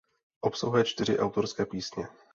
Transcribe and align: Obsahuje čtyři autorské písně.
Obsahuje 0.41 0.83
čtyři 0.85 1.19
autorské 1.19 1.65
písně. 1.65 2.07